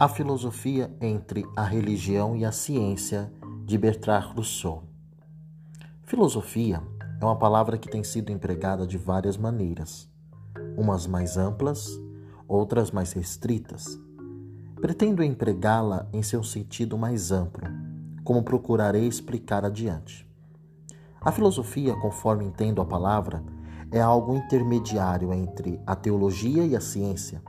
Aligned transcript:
A 0.00 0.06
filosofia 0.06 0.94
entre 1.00 1.44
a 1.56 1.64
religião 1.64 2.36
e 2.36 2.44
a 2.44 2.52
ciência 2.52 3.32
de 3.64 3.76
Bertrand 3.76 4.32
Rousseau. 4.32 4.84
Filosofia 6.04 6.80
é 7.20 7.24
uma 7.24 7.34
palavra 7.34 7.76
que 7.76 7.90
tem 7.90 8.04
sido 8.04 8.30
empregada 8.30 8.86
de 8.86 8.96
várias 8.96 9.36
maneiras, 9.36 10.08
umas 10.76 11.04
mais 11.04 11.36
amplas, 11.36 12.00
outras 12.46 12.92
mais 12.92 13.12
restritas. 13.12 13.98
Pretendo 14.80 15.20
empregá-la 15.20 16.06
em 16.12 16.22
seu 16.22 16.44
sentido 16.44 16.96
mais 16.96 17.32
amplo, 17.32 17.68
como 18.22 18.44
procurarei 18.44 19.04
explicar 19.04 19.64
adiante. 19.64 20.24
A 21.20 21.32
filosofia, 21.32 21.96
conforme 21.96 22.44
entendo 22.44 22.80
a 22.80 22.84
palavra, 22.86 23.42
é 23.90 24.00
algo 24.00 24.36
intermediário 24.36 25.32
entre 25.32 25.80
a 25.84 25.96
teologia 25.96 26.64
e 26.64 26.76
a 26.76 26.80
ciência. 26.80 27.42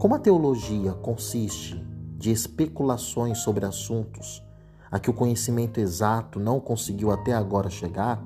Como 0.00 0.14
a 0.14 0.18
teologia 0.18 0.94
consiste 0.94 1.76
de 2.16 2.30
especulações 2.30 3.36
sobre 3.36 3.66
assuntos 3.66 4.42
a 4.90 4.98
que 4.98 5.10
o 5.10 5.12
conhecimento 5.12 5.78
exato 5.78 6.40
não 6.40 6.58
conseguiu 6.58 7.10
até 7.10 7.34
agora 7.34 7.68
chegar, 7.68 8.18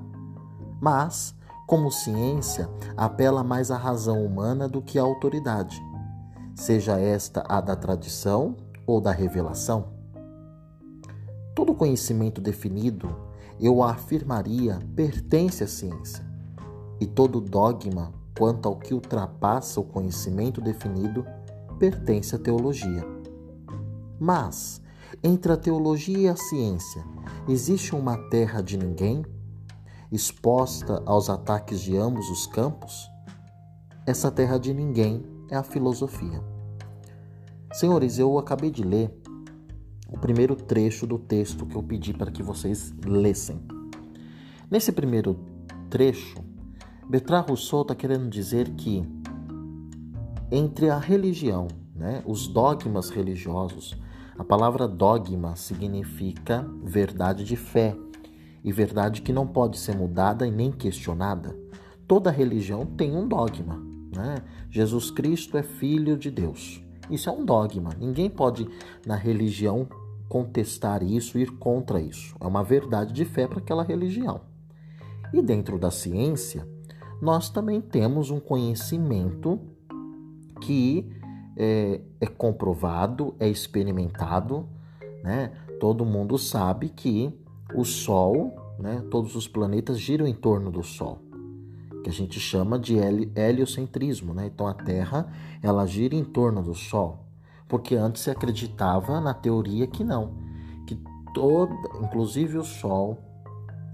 mas, 0.79 1.35
como 1.67 1.91
ciência, 1.91 2.69
apela 2.95 3.43
mais 3.43 3.71
à 3.71 3.77
razão 3.77 4.25
humana 4.25 4.69
do 4.69 4.81
que 4.81 4.97
à 4.97 5.01
autoridade, 5.01 5.77
seja 6.55 6.97
esta 6.97 7.43
a 7.45 7.59
da 7.59 7.75
tradição 7.75 8.55
ou 8.87 9.01
da 9.01 9.11
revelação. 9.11 9.89
Todo 11.53 11.75
conhecimento 11.75 12.39
definido, 12.39 13.13
eu 13.59 13.83
afirmaria, 13.83 14.79
pertence 14.95 15.61
à 15.61 15.67
ciência, 15.67 16.25
e 17.01 17.05
todo 17.05 17.41
dogma 17.41 18.13
quanto 18.37 18.65
ao 18.65 18.77
que 18.77 18.93
ultrapassa 18.93 19.81
o 19.81 19.83
conhecimento 19.83 20.61
definido 20.61 21.25
pertence 21.77 22.35
à 22.35 22.39
teologia. 22.39 23.05
Mas, 24.19 24.81
entre 25.23 25.51
a 25.51 25.57
teologia 25.57 26.17
e 26.17 26.27
a 26.27 26.35
ciência, 26.35 27.03
existe 27.47 27.95
uma 27.95 28.17
terra 28.29 28.61
de 28.61 28.77
ninguém, 28.77 29.25
exposta 30.11 31.01
aos 31.05 31.29
ataques 31.29 31.81
de 31.81 31.97
ambos 31.97 32.29
os 32.29 32.47
campos? 32.47 33.09
Essa 34.05 34.31
terra 34.31 34.57
de 34.57 34.73
ninguém 34.73 35.25
é 35.49 35.55
a 35.55 35.63
filosofia. 35.63 36.41
Senhores, 37.73 38.17
eu 38.19 38.37
acabei 38.37 38.71
de 38.71 38.83
ler 38.83 39.11
o 40.07 40.17
primeiro 40.17 40.55
trecho 40.55 41.05
do 41.05 41.17
texto 41.17 41.65
que 41.65 41.75
eu 41.75 41.83
pedi 41.83 42.13
para 42.13 42.31
que 42.31 42.41
vocês 42.41 42.93
lessem. 43.05 43.59
Nesse 44.69 44.91
primeiro 44.91 45.39
trecho, 45.89 46.37
Bertrand 47.09 47.45
Rousseau 47.47 47.81
está 47.81 47.93
querendo 47.93 48.29
dizer 48.29 48.69
que 48.71 49.05
entre 50.51 50.89
a 50.89 50.97
religião, 50.97 51.67
né, 51.95 52.23
os 52.25 52.47
dogmas 52.47 53.09
religiosos, 53.09 53.95
a 54.37 54.43
palavra 54.43 54.87
dogma 54.87 55.55
significa 55.55 56.67
verdade 56.83 57.43
de 57.43 57.55
fé 57.55 57.95
e 58.63 58.71
verdade 58.71 59.21
que 59.21 59.31
não 59.31 59.47
pode 59.47 59.77
ser 59.77 59.95
mudada 59.95 60.45
e 60.45 60.51
nem 60.51 60.71
questionada. 60.71 61.55
Toda 62.07 62.29
religião 62.29 62.85
tem 62.85 63.15
um 63.15 63.27
dogma. 63.27 63.81
Né? 64.15 64.35
Jesus 64.69 65.09
Cristo 65.09 65.57
é 65.57 65.63
filho 65.63 66.17
de 66.17 66.29
Deus. 66.29 66.83
Isso 67.09 67.29
é 67.29 67.31
um 67.31 67.45
dogma. 67.45 67.91
Ninguém 67.99 68.29
pode, 68.29 68.67
na 69.05 69.15
religião, 69.15 69.87
contestar 70.27 71.03
isso, 71.03 71.37
ir 71.37 71.51
contra 71.51 72.01
isso. 72.01 72.35
É 72.39 72.45
uma 72.45 72.63
verdade 72.63 73.13
de 73.13 73.23
fé 73.23 73.47
para 73.47 73.59
aquela 73.59 73.83
religião. 73.83 74.41
E 75.33 75.41
dentro 75.41 75.77
da 75.77 75.91
ciência, 75.91 76.67
nós 77.21 77.49
também 77.49 77.79
temos 77.79 78.29
um 78.31 78.39
conhecimento 78.39 79.59
que 80.65 81.07
é, 81.55 82.01
é 82.19 82.25
comprovado, 82.25 83.35
é 83.39 83.47
experimentado, 83.47 84.67
né? 85.23 85.51
Todo 85.79 86.03
mundo 86.03 86.37
sabe 86.37 86.89
que 86.89 87.31
o 87.75 87.85
Sol, 87.85 88.55
né, 88.79 89.03
todos 89.11 89.35
os 89.35 89.47
planetas 89.47 89.99
giram 89.99 90.25
em 90.25 90.33
torno 90.33 90.71
do 90.71 90.83
Sol, 90.83 91.19
que 92.03 92.09
a 92.09 92.13
gente 92.13 92.39
chama 92.39 92.79
de 92.79 92.95
heliocentrismo, 93.35 94.33
né? 94.33 94.47
Então 94.47 94.67
a 94.67 94.73
Terra 94.73 95.31
ela 95.61 95.85
gira 95.85 96.15
em 96.15 96.23
torno 96.23 96.63
do 96.63 96.73
Sol, 96.73 97.19
porque 97.67 97.95
antes 97.95 98.23
se 98.23 98.31
acreditava 98.31 99.21
na 99.21 99.33
teoria 99.33 99.85
que 99.85 100.03
não, 100.03 100.33
que 100.87 100.99
toda, 101.33 101.73
inclusive 102.01 102.57
o 102.57 102.63
Sol, 102.63 103.19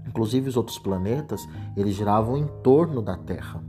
inclusive 0.06 0.48
os 0.48 0.56
outros 0.56 0.78
planetas, 0.78 1.46
eles 1.76 1.94
giravam 1.94 2.38
em 2.38 2.46
torno 2.62 3.02
da 3.02 3.16
Terra. 3.16 3.62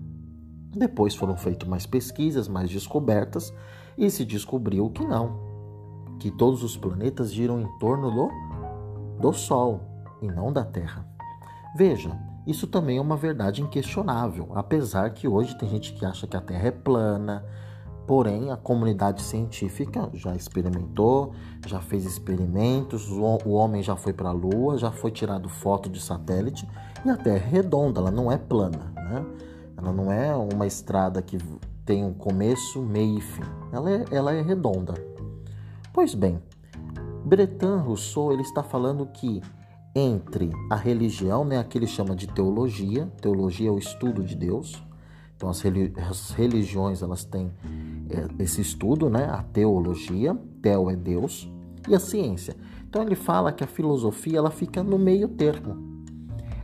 Depois 0.76 1.16
foram 1.16 1.38
feitas 1.38 1.68
mais 1.68 1.86
pesquisas, 1.86 2.48
mais 2.48 2.70
descobertas, 2.70 3.54
e 3.98 4.10
se 4.10 4.26
descobriu 4.26 4.90
que 4.90 5.06
não, 5.06 5.38
que 6.20 6.32
todos 6.32 6.64
os 6.64 6.76
planetas 6.76 7.32
giram 7.32 7.62
em 7.62 7.80
torno 7.80 8.10
do, 8.10 8.30
do 9.20 9.34
Sol 9.34 9.82
e 10.22 10.28
não 10.28 10.52
da 10.52 10.66
Terra. 10.66 11.08
Veja, 11.76 12.18
isso 12.46 12.68
também 12.68 12.98
é 12.98 13.02
uma 13.02 13.16
verdade 13.16 13.62
inquestionável, 13.62 14.50
apesar 14.56 15.12
que 15.12 15.28
hoje 15.28 15.58
tem 15.58 15.70
gente 15.70 15.94
que 15.94 16.06
acha 16.06 16.26
que 16.26 16.36
a 16.36 16.42
Terra 16.42 16.68
é 16.68 16.72
plana, 16.72 17.46
porém 18.06 18.52
a 18.52 18.58
comunidade 18.58 19.22
científica 19.22 20.10
já 20.14 20.36
experimentou, 20.36 21.34
já 21.66 21.80
fez 21.80 22.06
experimentos, 22.06 23.10
o 23.10 23.52
homem 23.52 23.82
já 23.82 23.96
foi 23.96 24.12
para 24.12 24.30
a 24.30 24.34
Lua, 24.34 24.78
já 24.78 24.92
foi 24.92 25.12
tirado 25.12 25.48
foto 25.48 25.90
de 25.90 26.02
satélite 26.02 26.68
e 27.06 27.10
a 27.10 27.16
Terra 27.16 27.46
é 27.46 27.50
redonda, 27.50 28.02
ela 28.02 28.12
não 28.12 28.32
é 28.32 28.38
plana, 28.38 28.92
né? 28.96 29.26
Ela 29.78 29.92
não 29.92 30.12
é 30.12 30.36
uma 30.36 30.66
estrada 30.66 31.22
que 31.22 31.38
tem 31.86 32.04
um 32.04 32.14
começo, 32.14 32.82
meio 32.82 33.18
e 33.18 33.22
fim. 33.22 33.42
Ela 33.72 33.92
é, 33.92 34.06
ela 34.12 34.34
é 34.34 34.42
redonda. 34.42 34.94
Pois 35.94 36.16
bem, 36.16 36.42
Bretan 37.26 37.78
Rousseau 37.78 38.32
ele 38.32 38.42
está 38.42 38.64
falando 38.64 39.06
que 39.08 39.42
entre 39.96 40.52
a 40.72 40.76
religião, 40.76 41.46
né, 41.46 41.60
aquele 41.60 41.86
chama 41.86 42.16
de 42.16 42.28
teologia, 42.28 43.06
teologia 43.22 43.70
é 43.70 43.72
o 43.72 43.78
estudo 43.78 44.24
de 44.24 44.36
Deus. 44.36 44.84
Então 45.36 45.50
as, 45.50 45.62
religiões 46.32 47.02
elas 47.02 47.26
têm 47.26 47.52
é, 48.10 48.44
esse 48.44 48.62
estudo, 48.62 49.10
né, 49.10 49.26
a 49.26 49.44
teologia, 49.44 50.36
teo 50.62 50.90
é 50.90 50.96
Deus, 50.96 51.52
e 51.88 51.94
a 51.94 52.00
ciência. 52.00 52.56
Então 52.88 53.04
ele 53.04 53.16
fala 53.16 53.52
que 53.52 53.64
a 53.64 53.68
filosofia 53.68 54.38
ela 54.38 54.52
fica 54.52 54.82
no 54.82 54.98
meio 54.98 55.28
termo 55.28 55.93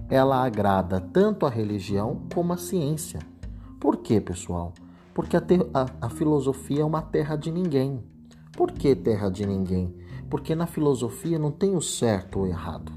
ela 0.10 0.44
agrada 0.44 1.00
tanto 1.00 1.46
a 1.46 1.50
religião 1.50 2.24
como 2.34 2.54
a 2.54 2.58
ciência. 2.58 3.20
Por 3.80 3.98
quê, 3.98 4.20
pessoal? 4.20 4.74
Porque 5.14 5.38
a, 5.38 5.42
a, 5.74 6.08
a, 6.08 6.10
filosofia 6.10 6.82
é 6.82 6.86
uma 6.86 7.02
terra 7.02 7.36
de 7.36 7.52
ninguém. 7.52 8.04
Por 8.54 8.72
que 8.72 8.96
terra 8.96 9.30
de 9.30 9.46
ninguém? 9.46 9.96
Porque 10.30 10.56
na 10.56 10.66
filosofia 10.66 11.38
não 11.38 11.52
tem 11.52 11.76
o 11.76 11.82
certo 11.82 12.40
ou 12.40 12.48
errado. 12.48 12.92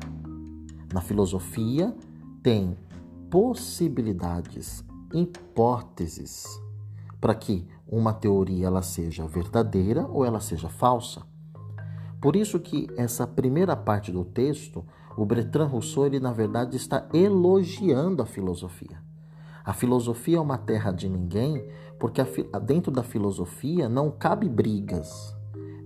Na 0.92 1.00
filosofia 1.00 1.94
tem 2.42 2.76
possibilidades, 3.30 4.84
hipóteses 5.12 6.46
para 7.22 7.36
que 7.36 7.64
uma 7.86 8.12
teoria 8.12 8.66
ela 8.66 8.82
seja 8.82 9.26
verdadeira 9.28 10.04
ou 10.08 10.24
ela 10.24 10.40
seja 10.40 10.68
falsa. 10.68 11.22
Por 12.20 12.34
isso 12.34 12.58
que 12.58 12.88
essa 12.96 13.26
primeira 13.28 13.76
parte 13.76 14.10
do 14.10 14.24
texto 14.24 14.84
o 15.16 15.24
Bertrand 15.24 15.66
Rousseau, 15.66 16.06
ele 16.06 16.20
na 16.20 16.32
verdade 16.32 16.76
está 16.76 17.06
elogiando 17.12 18.22
a 18.22 18.26
filosofia. 18.26 19.02
A 19.64 19.72
filosofia 19.72 20.38
é 20.38 20.40
uma 20.40 20.58
terra 20.58 20.90
de 20.90 21.08
ninguém, 21.08 21.64
porque 21.98 22.20
dentro 22.64 22.90
da 22.90 23.02
filosofia 23.02 23.88
não 23.88 24.10
cabe 24.10 24.48
brigas. 24.48 25.36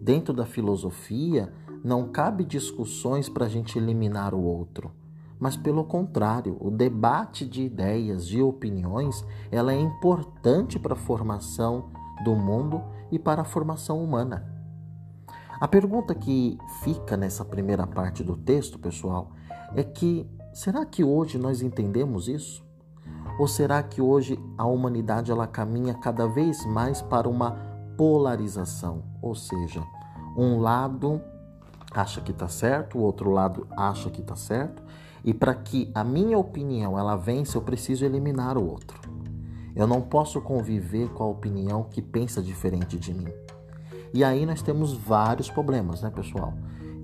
Dentro 0.00 0.32
da 0.32 0.46
filosofia 0.46 1.52
não 1.84 2.08
cabe 2.08 2.44
discussões 2.44 3.28
para 3.28 3.44
a 3.44 3.48
gente 3.48 3.78
eliminar 3.78 4.34
o 4.34 4.42
outro. 4.42 4.92
Mas 5.38 5.56
pelo 5.56 5.84
contrário, 5.84 6.56
o 6.58 6.70
debate 6.70 7.46
de 7.46 7.62
ideias, 7.62 8.26
de 8.26 8.40
opiniões, 8.40 9.24
ela 9.50 9.72
é 9.72 9.78
importante 9.78 10.78
para 10.78 10.94
a 10.94 10.96
formação 10.96 11.90
do 12.24 12.34
mundo 12.34 12.82
e 13.12 13.18
para 13.18 13.42
a 13.42 13.44
formação 13.44 14.02
humana. 14.02 14.55
A 15.58 15.66
pergunta 15.66 16.14
que 16.14 16.58
fica 16.82 17.16
nessa 17.16 17.42
primeira 17.42 17.86
parte 17.86 18.22
do 18.22 18.36
texto, 18.36 18.78
pessoal, 18.78 19.30
é 19.74 19.82
que 19.82 20.28
será 20.52 20.84
que 20.84 21.02
hoje 21.02 21.38
nós 21.38 21.62
entendemos 21.62 22.28
isso? 22.28 22.62
Ou 23.38 23.48
será 23.48 23.82
que 23.82 24.02
hoje 24.02 24.38
a 24.58 24.66
humanidade 24.66 25.30
ela 25.30 25.46
caminha 25.46 25.94
cada 25.94 26.26
vez 26.26 26.64
mais 26.66 27.00
para 27.00 27.26
uma 27.26 27.52
polarização? 27.96 29.02
Ou 29.22 29.34
seja, 29.34 29.82
um 30.36 30.60
lado 30.60 31.22
acha 31.90 32.20
que 32.20 32.32
está 32.32 32.48
certo, 32.48 32.98
o 32.98 33.02
outro 33.02 33.30
lado 33.30 33.66
acha 33.74 34.10
que 34.10 34.20
está 34.20 34.36
certo, 34.36 34.82
e 35.24 35.32
para 35.32 35.54
que 35.54 35.90
a 35.94 36.04
minha 36.04 36.38
opinião 36.38 36.98
ela 36.98 37.16
vença, 37.16 37.56
eu 37.56 37.62
preciso 37.62 38.04
eliminar 38.04 38.58
o 38.58 38.68
outro. 38.68 39.00
Eu 39.74 39.86
não 39.86 40.02
posso 40.02 40.38
conviver 40.42 41.08
com 41.10 41.24
a 41.24 41.28
opinião 41.28 41.84
que 41.84 42.02
pensa 42.02 42.42
diferente 42.42 42.98
de 42.98 43.14
mim. 43.14 43.32
E 44.12 44.24
aí 44.24 44.46
nós 44.46 44.62
temos 44.62 44.92
vários 44.92 45.50
problemas, 45.50 46.02
né, 46.02 46.10
pessoal? 46.10 46.54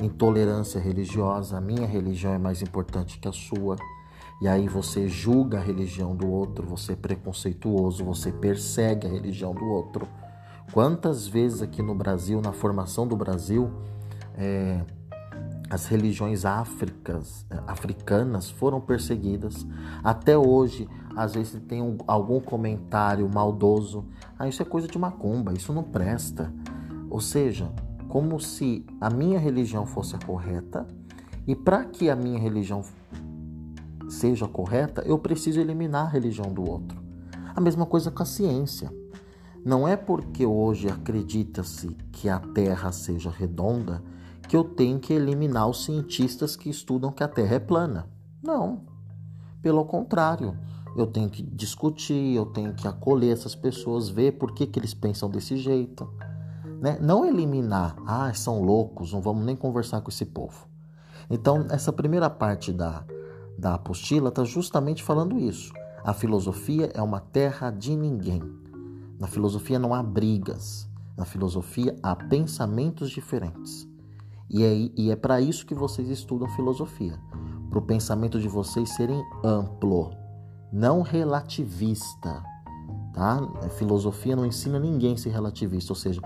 Intolerância 0.03 0.81
religiosa, 0.81 1.59
a 1.59 1.61
minha 1.61 1.87
religião 1.87 2.33
é 2.33 2.39
mais 2.39 2.63
importante 2.63 3.19
que 3.19 3.29
a 3.29 3.33
sua. 3.33 3.77
E 4.41 4.49
aí 4.49 4.67
você 4.67 5.09
julga 5.09 5.59
a 5.59 5.61
religião 5.61 6.17
do 6.17 6.29
outro, 6.29 6.67
você 6.67 6.93
é 6.93 6.97
preconceituoso, 6.97 8.05
você 8.05 8.33
persegue 8.33 9.07
a 9.07 9.11
religião 9.11 9.55
do 9.55 9.65
outro. 9.65 10.09
Quantas 10.73 11.27
vezes 11.27 11.63
aqui 11.63 11.83
no 11.83 11.95
Brasil, 11.95 12.41
na 12.41 12.53
formação 12.53 13.07
do 13.07 13.15
Brasil, 13.15 13.71
é, 14.37 14.81
as 15.71 15.87
religiões 15.87 16.45
áfricas, 16.45 17.47
é, 17.51 17.59
africanas 17.67 18.51
foram 18.51 18.81
perseguidas. 18.81 19.67
Até 20.03 20.37
hoje, 20.37 20.89
às 21.17 21.35
vezes 21.35 21.61
tem 21.69 21.81
um, 21.81 21.97
algum 22.07 22.41
comentário 22.41 23.29
maldoso. 23.33 24.05
Ah, 24.39 24.49
isso 24.49 24.61
é 24.61 24.65
coisa 24.65 24.89
de 24.89 24.99
macumba, 24.99 25.53
isso 25.53 25.73
não 25.73 25.83
presta. 25.83 26.53
Ou 27.13 27.21
seja, 27.21 27.71
como 28.09 28.41
se 28.41 28.87
a 28.99 29.11
minha 29.11 29.39
religião 29.39 29.85
fosse 29.85 30.17
a 30.17 30.19
correta 30.19 30.89
e 31.47 31.55
para 31.55 31.85
que 31.85 32.09
a 32.09 32.17
minha 32.17 32.41
religião 32.41 32.83
seja 34.09 34.49
correta, 34.49 35.03
eu 35.05 35.19
preciso 35.19 35.61
eliminar 35.61 36.07
a 36.07 36.09
religião 36.09 36.51
do 36.51 36.67
outro. 36.67 37.03
A 37.55 37.61
mesma 37.61 37.85
coisa 37.85 38.11
com 38.11 38.23
a 38.23 38.27
ciência. 38.27 38.91
Não 39.63 39.87
é 39.87 39.95
porque 39.95 40.47
hoje 40.47 40.89
acredita-se 40.89 41.89
que 42.11 42.31
a 42.31 42.41
Terra 42.41 42.91
seja 42.93 43.29
redonda 43.29 44.03
que 44.49 44.57
eu 44.57 44.65
tenho 44.65 44.99
que 44.99 45.13
eliminar 45.13 45.69
os 45.69 45.85
cientistas 45.85 46.57
que 46.57 46.71
estudam 46.71 47.13
que 47.13 47.23
a 47.23 47.29
Terra 47.29 47.57
é 47.57 47.61
plana. 47.61 48.09
Não. 48.43 48.87
Pelo 49.61 49.85
contrário, 49.85 50.57
eu 50.97 51.07
tenho 51.07 51.29
que 51.29 51.43
discutir, 51.43 52.35
eu 52.35 52.47
tenho 52.47 52.73
que 52.73 52.89
acolher 52.89 53.35
essas 53.35 53.55
pessoas, 53.55 54.09
ver 54.09 54.33
por 54.33 54.55
que, 54.55 54.67
que 54.67 54.79
eles 54.79 54.95
pensam 54.95 55.29
desse 55.29 55.59
jeito. 55.59 56.09
Né? 56.83 56.99
Não 57.01 57.25
eliminar, 57.25 57.95
ah, 58.05 58.35
são 58.35 58.61
loucos, 58.61 59.13
não 59.13 59.21
vamos 59.21 59.45
nem 59.45 59.55
conversar 59.55 60.01
com 60.01 60.11
esse 60.11 60.27
povo. 60.27 60.67
Então, 61.31 61.65
essa 61.71 61.93
primeira 61.93 62.29
parte 62.29 62.73
da, 62.73 63.05
da 63.57 63.75
apostila 63.75 64.31
está 64.31 64.43
justamente 64.43 65.01
falando 65.01 65.39
isso. 65.39 65.73
A 66.05 66.13
filosofia 66.13 66.91
é 66.93 67.01
uma 67.01 67.21
terra 67.21 67.71
de 67.71 67.95
ninguém. 67.95 68.43
Na 69.17 69.29
filosofia 69.29 69.79
não 69.79 69.95
há 69.95 70.03
brigas. 70.03 70.91
Na 71.17 71.25
filosofia 71.25 71.97
há 72.03 72.17
pensamentos 72.17 73.11
diferentes. 73.11 73.89
E 74.51 74.65
é, 74.65 74.91
e 74.97 75.11
é 75.13 75.15
para 75.15 75.41
isso 75.41 75.65
que 75.65 75.77
vocês 75.77 76.09
estudam 76.09 76.49
filosofia 76.49 77.17
para 77.71 77.79
o 77.79 77.83
pensamento 77.83 78.41
de 78.41 78.49
vocês 78.49 78.91
serem 78.91 79.25
amplo, 79.45 80.11
não 80.73 81.01
relativista. 81.01 82.43
Tá? 83.15 83.41
Filosofia 83.79 84.35
não 84.35 84.45
ensina 84.45 84.81
ninguém 84.81 85.15
a 85.15 85.17
ser 85.17 85.31
relativista, 85.31 85.93
ou 85.93 85.97
seja, 85.97 86.21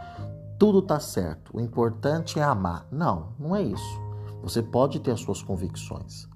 tudo 0.58 0.78
está 0.78 0.98
certo, 0.98 1.56
o 1.56 1.60
importante 1.60 2.38
é 2.38 2.42
amar. 2.42 2.86
Não, 2.90 3.28
não 3.38 3.54
é 3.54 3.62
isso. 3.62 4.00
Você 4.42 4.62
pode 4.62 5.00
ter 5.00 5.10
as 5.10 5.20
suas 5.20 5.42
convicções, 5.42 6.28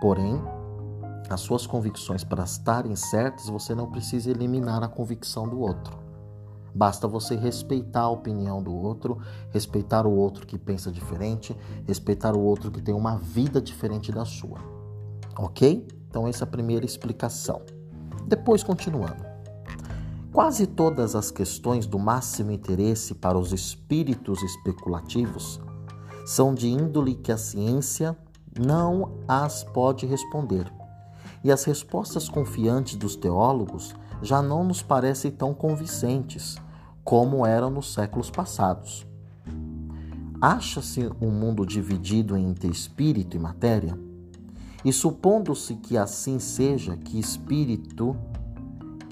porém, 0.00 0.40
as 1.30 1.40
suas 1.40 1.66
convicções 1.66 2.24
para 2.24 2.44
estarem 2.44 2.96
certas, 2.96 3.48
você 3.48 3.74
não 3.74 3.90
precisa 3.90 4.30
eliminar 4.30 4.82
a 4.82 4.88
convicção 4.88 5.48
do 5.48 5.60
outro. 5.60 5.96
Basta 6.74 7.06
você 7.06 7.36
respeitar 7.36 8.02
a 8.02 8.08
opinião 8.08 8.62
do 8.62 8.74
outro, 8.74 9.18
respeitar 9.50 10.06
o 10.06 10.12
outro 10.12 10.46
que 10.46 10.58
pensa 10.58 10.90
diferente, 10.90 11.56
respeitar 11.86 12.34
o 12.34 12.40
outro 12.40 12.70
que 12.70 12.80
tem 12.80 12.94
uma 12.94 13.16
vida 13.16 13.60
diferente 13.60 14.10
da 14.10 14.24
sua. 14.24 14.58
Ok? 15.38 15.86
Então, 16.08 16.26
essa 16.26 16.44
é 16.44 16.46
a 16.46 16.50
primeira 16.50 16.84
explicação. 16.84 17.62
Depois, 18.26 18.62
continuando. 18.62 19.31
Quase 20.32 20.66
todas 20.66 21.14
as 21.14 21.30
questões 21.30 21.84
do 21.84 21.98
máximo 21.98 22.52
interesse 22.52 23.14
para 23.14 23.36
os 23.36 23.52
espíritos 23.52 24.42
especulativos 24.42 25.60
são 26.24 26.54
de 26.54 26.68
índole 26.68 27.14
que 27.14 27.30
a 27.30 27.36
ciência 27.36 28.16
não 28.58 29.12
as 29.28 29.62
pode 29.62 30.06
responder. 30.06 30.72
E 31.44 31.52
as 31.52 31.64
respostas 31.64 32.30
confiantes 32.30 32.96
dos 32.96 33.14
teólogos 33.14 33.94
já 34.22 34.40
não 34.40 34.64
nos 34.64 34.80
parecem 34.82 35.30
tão 35.30 35.52
convincentes 35.52 36.56
como 37.04 37.44
eram 37.44 37.68
nos 37.68 37.92
séculos 37.92 38.30
passados. 38.30 39.06
Acha-se 40.40 41.10
um 41.20 41.30
mundo 41.30 41.66
dividido 41.66 42.38
entre 42.38 42.70
espírito 42.70 43.36
e 43.36 43.38
matéria? 43.38 43.98
E 44.82 44.94
supondo-se 44.94 45.74
que 45.74 45.98
assim 45.98 46.38
seja, 46.38 46.96
que 46.96 47.20
espírito 47.20 48.16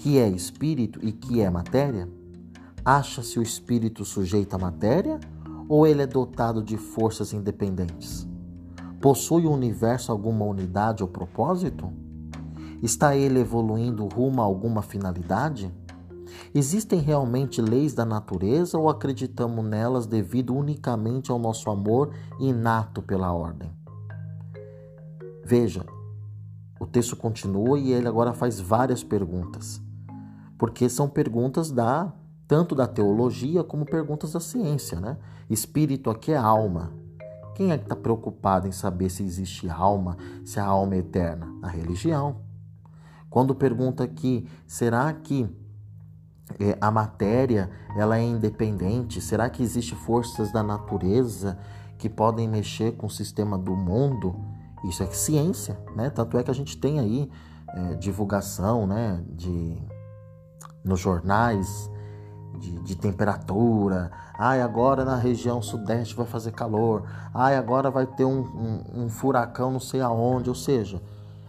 que 0.00 0.18
é 0.18 0.26
espírito 0.26 0.98
e 1.02 1.12
que 1.12 1.42
é 1.42 1.50
matéria? 1.50 2.08
Acha-se 2.82 3.38
o 3.38 3.42
espírito 3.42 4.02
sujeito 4.02 4.56
à 4.56 4.58
matéria 4.58 5.20
ou 5.68 5.86
ele 5.86 6.00
é 6.00 6.06
dotado 6.06 6.62
de 6.62 6.78
forças 6.78 7.34
independentes? 7.34 8.26
Possui 8.98 9.44
o 9.44 9.52
universo 9.52 10.10
alguma 10.10 10.46
unidade 10.46 11.02
ou 11.02 11.08
propósito? 11.08 11.92
Está 12.82 13.14
ele 13.14 13.40
evoluindo 13.40 14.06
rumo 14.06 14.40
a 14.40 14.44
alguma 14.44 14.80
finalidade? 14.80 15.70
Existem 16.54 16.98
realmente 16.98 17.60
leis 17.60 17.92
da 17.92 18.06
natureza 18.06 18.78
ou 18.78 18.88
acreditamos 18.88 19.62
nelas 19.62 20.06
devido 20.06 20.56
unicamente 20.56 21.30
ao 21.30 21.38
nosso 21.38 21.68
amor 21.68 22.14
inato 22.38 23.02
pela 23.02 23.34
ordem? 23.34 23.70
Veja, 25.44 25.84
o 26.80 26.86
texto 26.86 27.14
continua 27.16 27.78
e 27.78 27.92
ele 27.92 28.08
agora 28.08 28.32
faz 28.32 28.58
várias 28.58 29.04
perguntas 29.04 29.82
porque 30.60 30.90
são 30.90 31.08
perguntas 31.08 31.70
da 31.70 32.12
tanto 32.46 32.74
da 32.74 32.86
teologia 32.86 33.64
como 33.64 33.86
perguntas 33.86 34.32
da 34.32 34.40
ciência, 34.40 35.00
né? 35.00 35.16
Espírito 35.48 36.10
aqui 36.10 36.32
é 36.32 36.36
alma. 36.36 36.92
Quem 37.54 37.72
é 37.72 37.78
que 37.78 37.84
está 37.84 37.96
preocupado 37.96 38.68
em 38.68 38.72
saber 38.72 39.08
se 39.08 39.22
existe 39.22 39.70
alma, 39.70 40.18
se 40.44 40.60
a 40.60 40.66
alma 40.66 40.96
é 40.96 40.98
eterna? 40.98 41.48
A 41.62 41.68
religião. 41.68 42.42
Quando 43.30 43.54
pergunta 43.54 44.04
aqui, 44.04 44.46
será 44.66 45.10
que 45.14 45.48
é, 46.58 46.76
a 46.78 46.90
matéria 46.90 47.70
ela 47.96 48.18
é 48.18 48.22
independente? 48.22 49.18
Será 49.18 49.48
que 49.48 49.62
existem 49.62 49.96
forças 49.96 50.52
da 50.52 50.62
natureza 50.62 51.58
que 51.96 52.08
podem 52.10 52.46
mexer 52.46 52.96
com 52.98 53.06
o 53.06 53.10
sistema 53.10 53.56
do 53.56 53.74
mundo? 53.74 54.36
Isso 54.84 55.02
é 55.02 55.06
ciência, 55.06 55.80
né? 55.96 56.10
Tanto 56.10 56.36
é 56.36 56.42
que 56.42 56.50
a 56.50 56.54
gente 56.54 56.76
tem 56.76 57.00
aí 57.00 57.30
é, 57.68 57.94
divulgação, 57.94 58.86
né, 58.86 59.24
de 59.26 59.78
nos 60.84 61.00
jornais 61.00 61.90
de, 62.58 62.78
de, 62.80 62.96
temperatura. 62.96 64.10
Ai, 64.38 64.60
agora 64.60 65.04
na 65.04 65.16
região 65.16 65.62
sudeste 65.62 66.14
vai 66.14 66.26
fazer 66.26 66.52
calor. 66.52 67.04
Ai, 67.34 67.56
agora 67.56 67.90
vai 67.90 68.06
ter 68.06 68.24
um, 68.24 68.40
um, 68.40 69.04
um 69.04 69.08
furacão 69.08 69.70
não 69.70 69.80
sei 69.80 70.00
aonde. 70.00 70.48
Ou 70.48 70.54
seja, 70.54 71.00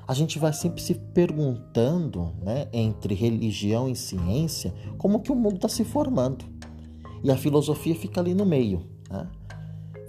a 0.07 0.13
gente 0.13 0.39
vai 0.39 0.53
sempre 0.53 0.81
se 0.81 0.95
perguntando, 0.95 2.33
né, 2.41 2.67
entre 2.73 3.13
religião 3.13 3.89
e 3.89 3.95
ciência, 3.95 4.73
como 4.97 5.21
que 5.21 5.31
o 5.31 5.35
mundo 5.35 5.55
está 5.55 5.69
se 5.69 5.83
formando. 5.83 6.45
E 7.23 7.31
a 7.31 7.37
filosofia 7.37 7.95
fica 7.95 8.19
ali 8.19 8.33
no 8.33 8.45
meio, 8.45 8.83
né? 9.09 9.27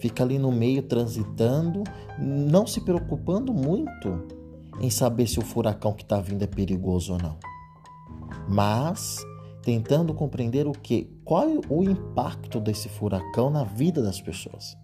Fica 0.01 0.25
ali 0.25 0.37
no 0.39 0.51
meio 0.51 0.83
transitando, 0.83 1.85
não 2.19 2.67
se 2.67 2.81
preocupando 2.81 3.53
muito 3.53 4.27
em 4.81 4.91
saber 4.91 5.29
se 5.29 5.39
o 5.39 5.43
furacão 5.43 5.93
que 5.93 6.03
está 6.03 6.19
vindo 6.21 6.43
é 6.43 6.47
perigoso 6.47 7.13
ou 7.13 7.19
não 7.21 7.52
mas 8.49 9.25
tentando 9.63 10.13
compreender 10.13 10.67
o 10.67 10.73
que, 10.73 11.09
qual 11.25 11.49
é 11.49 11.61
o 11.69 11.83
impacto 11.83 12.61
desse 12.61 12.89
furacão 12.89 13.49
na 13.49 13.65
vida 13.65 14.03
das 14.03 14.21
pessoas. 14.21 14.77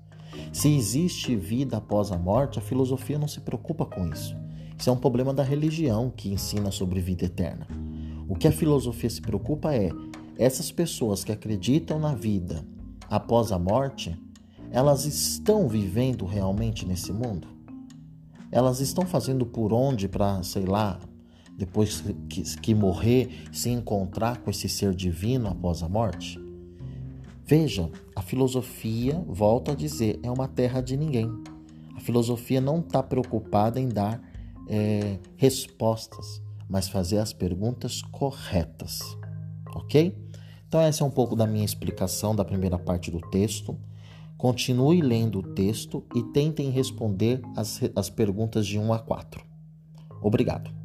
Se 0.53 0.75
existe 0.75 1.35
vida 1.35 1.77
após 1.77 2.13
a 2.13 2.19
morte, 2.19 2.59
a 2.59 2.63
filosofia 2.63 3.19
não 3.19 3.29
se 3.29 3.41
preocupa 3.41 3.85
com 3.85 4.07
isso. 4.07 4.37
Isso 4.79 4.89
é 4.89 4.93
um 4.93 4.97
problema 4.97 5.35
da 5.35 5.43
religião 5.43 6.13
que 6.15 6.33
ensina 6.33 6.71
sobre 6.71 7.01
vida 7.01 7.25
eterna. 7.25 7.67
O 8.29 8.37
que 8.37 8.47
a 8.47 8.53
filosofia 8.53 9.11
se 9.11 9.21
preocupa 9.21 9.75
é 9.75 9.91
essas 10.39 10.71
pessoas 10.71 11.25
que 11.25 11.33
acreditam 11.33 11.99
na 11.99 12.15
vida 12.15 12.65
após 13.11 13.51
a 13.51 13.59
morte, 13.59 14.17
elas 14.71 15.05
estão 15.05 15.67
vivendo 15.67 16.25
realmente 16.25 16.87
nesse 16.87 17.13
mundo? 17.13 17.49
Elas 18.53 18.81
estão 18.81 19.05
fazendo 19.05 19.45
por 19.45 19.73
onde 19.73 20.09
para, 20.09 20.43
sei 20.43 20.65
lá, 20.65 21.01
depois 21.59 22.05
que, 22.29 22.43
que 22.59 22.73
morrer, 22.73 23.49
se 23.53 23.69
encontrar 23.69 24.39
com 24.39 24.49
esse 24.49 24.69
ser 24.69 24.95
divino 24.95 25.49
após 25.49 25.83
a 25.83 25.89
morte? 25.89 26.41
Veja, 27.45 27.91
a 28.15 28.23
filosofia, 28.23 29.21
volto 29.27 29.73
a 29.73 29.75
dizer, 29.75 30.21
é 30.23 30.31
uma 30.31 30.47
terra 30.47 30.81
de 30.81 30.97
ninguém. 30.97 31.29
A 31.97 32.01
filosofia 32.01 32.61
não 32.61 32.79
está 32.79 33.03
preocupada 33.03 33.81
em 33.81 33.89
dar 33.89 34.23
é, 34.69 35.19
respostas, 35.35 36.41
mas 36.69 36.89
fazer 36.89 37.19
as 37.19 37.33
perguntas 37.33 38.03
corretas. 38.03 39.01
Ok? 39.75 40.17
Então, 40.69 40.81
essa 40.81 41.03
é 41.03 41.07
um 41.07 41.11
pouco 41.11 41.35
da 41.35 41.47
minha 41.47 41.65
explicação 41.65 42.37
da 42.37 42.45
primeira 42.45 42.79
parte 42.79 43.11
do 43.11 43.21
texto. 43.21 43.77
Continue 44.37 45.01
lendo 45.01 45.41
o 45.41 45.43
texto 45.43 46.05
e 46.15 46.23
tentem 46.23 46.71
responder 46.71 47.41
as, 47.57 47.81
as 47.97 48.09
perguntas 48.09 48.65
de 48.65 48.79
1 48.79 48.93
a 48.93 48.99
4. 49.01 49.45
Obrigado. 50.23 50.78